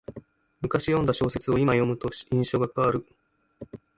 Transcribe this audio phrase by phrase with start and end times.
[0.61, 3.05] むかし読んだ小説をいま読むと印象が変わる